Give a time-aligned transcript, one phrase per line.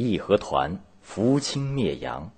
[0.00, 2.30] 义和团扶清灭洋。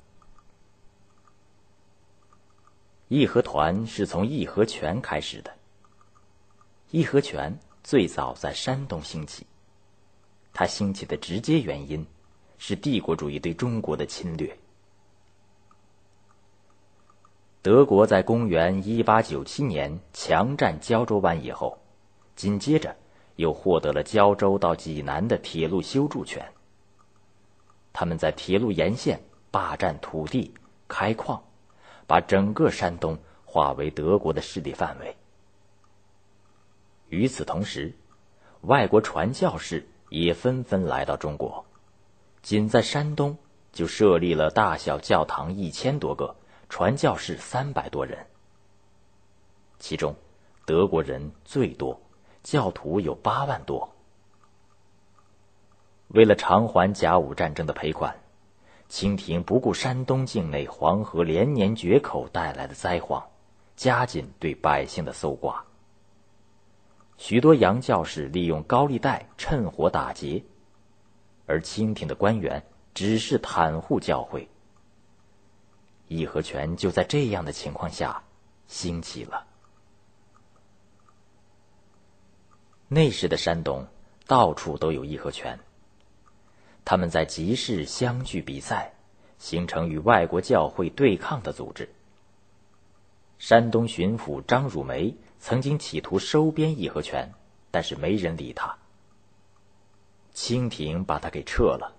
[3.08, 5.54] 义和团是从义和拳开始的。
[6.90, 9.44] 义和拳最早在山东兴起，
[10.54, 12.06] 它兴起的直接原因
[12.56, 14.56] 是帝国主义对中国的侵略。
[17.60, 21.76] 德国在公元一八九七年强占胶州湾以后，
[22.34, 22.96] 紧接着
[23.36, 26.50] 又获得了胶州到济南的铁路修筑权。
[27.92, 30.54] 他们在铁路沿线霸占土地、
[30.88, 31.42] 开矿，
[32.06, 35.16] 把整个山东划为德国的势力范围。
[37.08, 37.92] 与此同时，
[38.62, 41.64] 外国传教士也纷纷来到中国，
[42.42, 43.36] 仅在山东
[43.72, 46.36] 就设立了大小教堂一千多个，
[46.68, 48.26] 传教士三百多人。
[49.80, 50.14] 其中，
[50.64, 52.00] 德国人最多，
[52.42, 53.96] 教徒有八万多。
[56.12, 58.14] 为了偿还甲午战争的赔款，
[58.88, 63.24] 清廷不顾山东境内黄河连年决口带来的灾荒，
[63.76, 65.64] 加紧对百姓的搜刮。
[67.16, 70.42] 许多洋教士利用高利贷趁火打劫，
[71.46, 72.60] 而清廷的官员
[72.92, 74.48] 只是袒护教会。
[76.08, 78.20] 义和拳就在这样的情况下
[78.66, 79.46] 兴起了。
[82.88, 83.86] 那时的山东
[84.26, 85.56] 到处都有义和拳。
[86.84, 88.94] 他们在集市相聚比赛，
[89.38, 91.88] 形成与外国教会对抗的组织。
[93.38, 97.32] 山东巡抚张汝梅曾经企图收编义和拳，
[97.70, 98.76] 但是没人理他。
[100.32, 101.94] 清廷把他给撤了，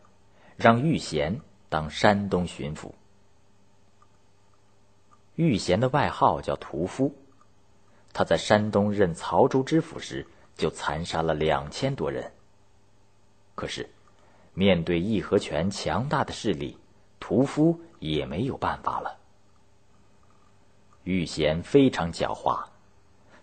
[0.57, 2.91] 让玉贤当山东巡抚。
[5.35, 7.15] 玉贤的外号叫屠夫，
[8.11, 12.33] 他在山东任曹州知府时就残杀了两千多人。
[13.55, 13.89] 可是。
[14.53, 16.77] 面对义和拳强大的势力，
[17.19, 19.17] 屠夫也没有办法了。
[21.03, 22.65] 玉贤非常狡猾，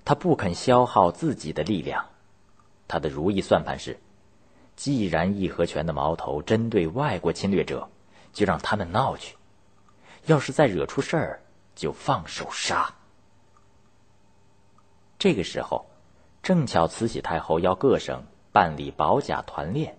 [0.05, 2.07] 他不肯消耗自己的力量。
[2.87, 3.99] 他的如意算盘是：
[4.77, 7.89] 既然义和拳的矛头针对外国侵略者，
[8.33, 9.35] 就让他们闹去；
[10.27, 11.41] 要是再惹出事儿，
[11.75, 12.95] 就放手杀。
[15.19, 15.87] 这个时候，
[16.43, 19.99] 正巧慈禧太后要各省办理保甲团练。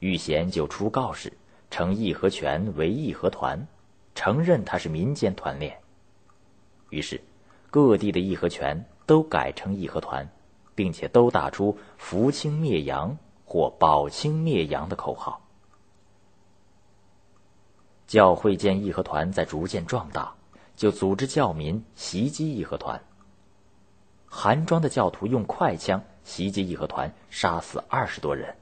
[0.00, 1.32] 玉贤就出告示，
[1.70, 3.66] 称义和拳为义和团，
[4.14, 5.78] 承认他是民间团练。
[6.90, 7.20] 于是，
[7.70, 10.28] 各地的义和拳都改成义和团，
[10.74, 15.40] 并且都打出“扶清灭洋”或“保清灭洋”的口号。
[18.06, 20.34] 教会见义和团在逐渐壮大，
[20.76, 23.02] 就组织教民袭击义和团。
[24.24, 28.56] 韩庄的教徒用快枪袭击义和团，杀死二十多人。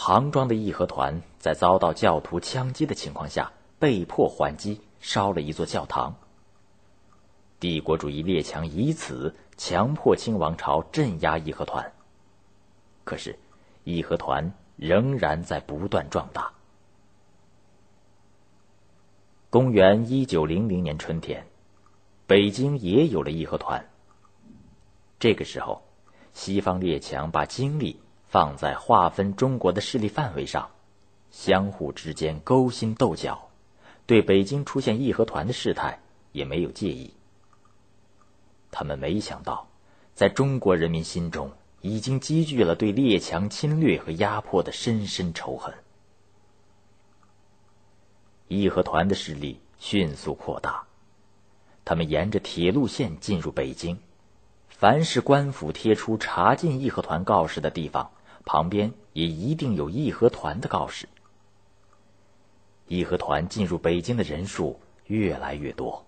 [0.00, 6.14] 庞庄的义和团在遭到教徒枪击的情况下，被迫还击，烧了一座教堂。
[7.58, 11.92] 帝国主义列强以此强迫清王朝镇压义和团。
[13.02, 13.36] 可是，
[13.82, 16.52] 义和团仍然在不断壮大。
[19.50, 21.44] 公元一九零零年春天，
[22.28, 23.84] 北京也有了义和团。
[25.18, 25.82] 这个时候，
[26.32, 28.00] 西方列强把精力。
[28.28, 30.70] 放在划分中国的势力范围上，
[31.30, 33.48] 相互之间勾心斗角，
[34.04, 35.98] 对北京出现义和团的事态
[36.32, 37.14] 也没有介意。
[38.70, 39.66] 他们没想到，
[40.14, 41.50] 在中国人民心中
[41.80, 45.74] 已经积聚了对列强侵略和压迫的深深仇恨。
[48.46, 50.84] 义和团的势力迅速扩大，
[51.86, 53.98] 他们沿着铁路线进入北京，
[54.68, 58.10] 凡是官府贴出查禁义和团告示的地方。
[58.48, 61.06] 旁边也一定有义和团的告示。
[62.86, 66.02] 义和团进入北京的人数越来越多，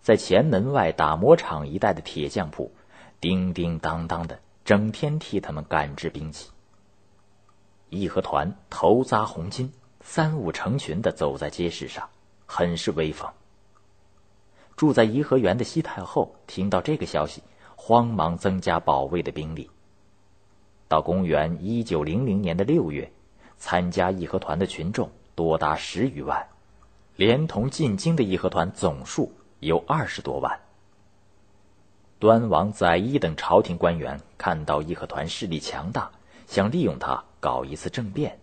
[0.00, 2.68] 在前门外打磨厂一带的铁匠铺，
[3.20, 6.50] 叮叮当当的，整天替他们赶制兵器。
[7.88, 9.70] 义和团头扎红巾，
[10.00, 12.08] 三五成群的走在街市上，
[12.46, 13.30] 很是威风。
[14.74, 17.40] 住在颐和园的西太后听到这个消息，
[17.76, 19.70] 慌忙增加保卫的兵力。
[20.92, 23.10] 到公元一九零零年的六月，
[23.56, 26.48] 参加义和团的群众多达十余万，
[27.16, 30.60] 连同进京的义和团总数有二十多万。
[32.18, 36.10] 端王载一等朝廷官员看到义和团势力强大，
[36.46, 38.38] 想利用他搞一次政变，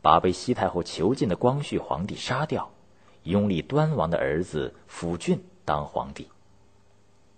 [0.00, 2.70] 把被西太后囚禁的光绪皇帝杀掉，
[3.24, 6.28] 拥立端王的儿子辅俊当皇帝。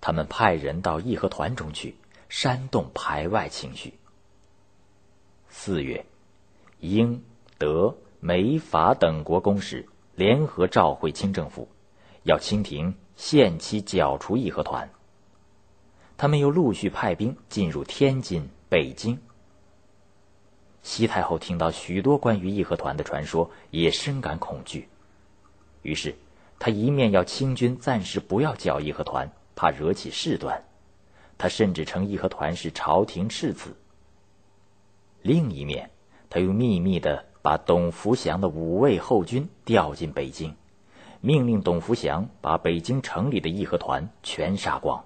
[0.03, 1.97] 他们派人到义和团中去
[2.29, 3.95] 煽动排外情绪。
[5.53, 6.07] 四月，
[6.79, 7.23] 英、
[7.59, 11.69] 德、美、法等国公使联合召会清政府，
[12.23, 14.89] 要清廷限期剿除义和团。
[16.17, 19.19] 他们又陆续派兵进入天津、北京。
[20.83, 24.89] 西太后听到许多关于义和团的传说，也深感恐惧。
[25.83, 26.15] 于是，
[26.61, 30.63] 她一面要清军暂时不要剿义和团，怕惹起事端；
[31.37, 33.75] 他甚至称义和团是朝廷赤子。
[35.23, 35.91] 另一面，
[36.29, 40.55] 他又秘密的把董福祥的五位后军调进北京，
[41.21, 45.05] 命令董福祥把北京城里的义和团全杀光。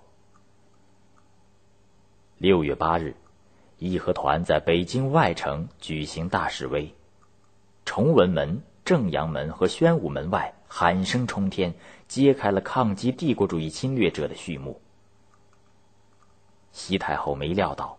[2.39, 3.17] 六月八日，
[3.79, 6.95] 义和团在北京外城举行大示威，
[7.85, 11.75] 崇文门、正阳门和宣武门外喊声冲天，
[12.07, 14.81] 揭开了抗击帝国主义侵略者的序幕。
[16.73, 17.99] 西太后没料到，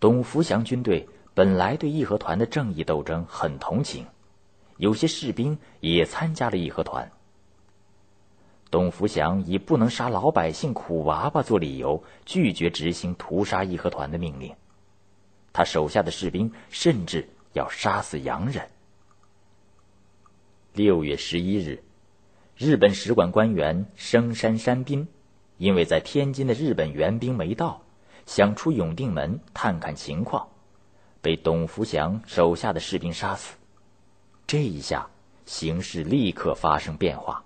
[0.00, 4.06] 董福祥军队本来对义和团的正义斗争很同情，
[4.76, 7.10] 有些士兵也参加了义和团。
[8.70, 14.54] 董福祥以不能杀老百姓苦娃娃做理由，拒绝执行屠杀义和团的命令。
[15.52, 18.68] 他手下的士兵甚至要杀死洋人。
[20.72, 21.82] 六月十一日，
[22.56, 25.08] 日本使馆官员生山山滨，
[25.56, 27.82] 因为在天津的日本援兵没到，
[28.26, 30.48] 想出永定门探看情况，
[31.24, 33.54] 被董福祥手下的士兵杀死。
[34.46, 35.08] 这一下，
[35.46, 37.42] 形势立刻发生变化。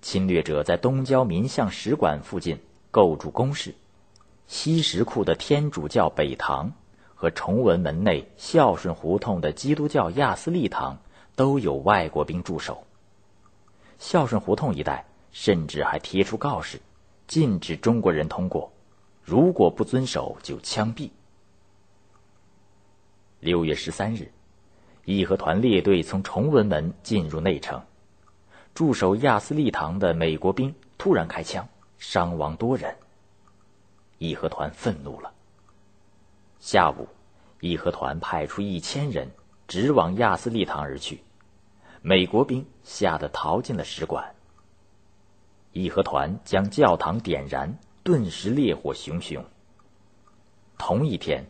[0.00, 2.60] 侵略者在东交民巷使馆附近
[2.92, 3.74] 构筑工事，
[4.46, 6.74] 西石库的天主教北堂
[7.16, 10.98] 和崇文门内孝顺胡同的基督教亚斯利堂
[11.34, 12.84] 都有外国兵驻守。
[13.98, 16.80] 孝顺胡同一带甚至还贴出告示，
[17.26, 18.72] 禁止中国人通过，
[19.24, 21.10] 如果不遵守就枪毙。
[23.42, 24.30] 六月十三日，
[25.04, 27.82] 义和团列队从崇文门进入内城。
[28.72, 31.68] 驻守亚斯利堂的美国兵突然开枪，
[31.98, 32.96] 伤亡多人。
[34.18, 35.32] 义和团愤怒了。
[36.60, 37.08] 下午，
[37.58, 39.28] 义和团派出一千人
[39.66, 41.20] 直往亚斯利堂而去，
[42.00, 44.36] 美国兵吓得逃进了使馆。
[45.72, 49.44] 义和团将教堂点燃，顿时烈火熊熊。
[50.78, 51.44] 同一天，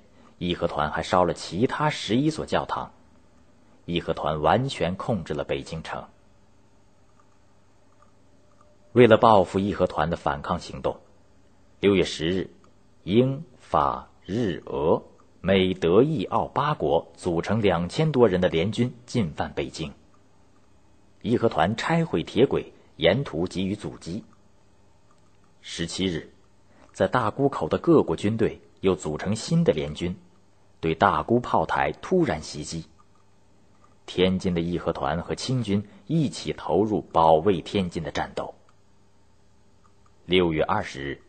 [0.49, 2.93] 义和团还烧了其他十一所教堂。
[3.85, 6.05] 义和团完全控制了北京城。
[8.93, 10.99] 为了报复义和团的反抗行动，
[11.79, 12.51] 六月十日，
[13.05, 15.03] 英、法、日、俄、
[15.41, 19.93] 美、德、意、奥八国组成两千多人的联军进犯北京。
[21.23, 24.25] 义和团拆毁铁轨，沿途给予阻击。
[25.61, 26.33] 十七日，
[26.93, 30.17] 在大沽口的各国军队又组成新的联军，
[30.83, 32.87] 对大沽炮台突然袭击。
[34.05, 38.57] 天津的义和团和清军一起投入保卫天津的战斗。
[40.27, 41.23] 六月二十日，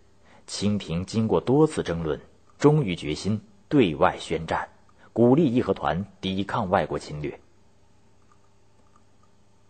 [0.48, 2.20] 清廷经过多次争论，
[2.58, 3.40] 终于决心
[3.70, 4.70] 对外宣战，
[5.14, 7.40] 鼓励义和团抵抗外国侵略。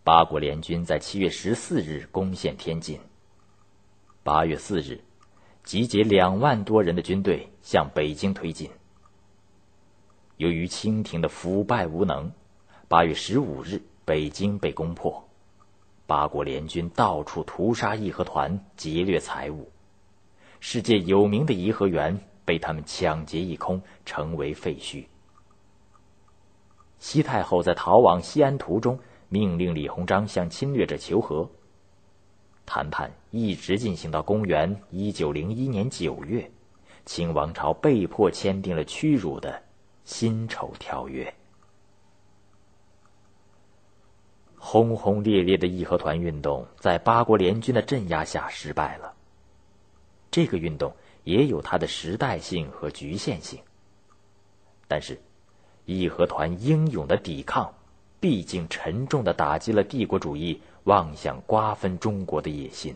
[0.06, 2.98] 八国联军在七月十四日攻陷天津。
[4.24, 5.02] 八月四日，
[5.66, 8.72] 集结两万多人的军队向北京推进。
[10.38, 12.32] 由于清廷的腐败无能，
[12.88, 15.28] 八月十五日，北京被攻破。
[16.06, 19.72] 八国联军到处屠杀义和团，劫掠财物，
[20.60, 25.06] 世界有名的颐和园被他们抢劫一空，成为废墟。
[27.00, 31.50] 西太后在逃往西安途中，命令李鸿章向侵略者求和。
[32.66, 36.52] 谈判一直进行到公元一九零一年九月，
[37.06, 39.52] 清王朝被迫签订了屈辱的
[40.06, 41.26] 《辛丑条约》。
[44.58, 49.14] 轰轰烈烈的义和团运动在八国联军的镇压下失败了。
[50.32, 53.60] 这个运动也有它的时代性和局限性。
[54.88, 55.22] 但是，
[55.86, 57.74] 义和团英勇的抵抗，
[58.20, 62.96] 毕竟沉重的打击了帝国主义妄想瓜分中国的野心。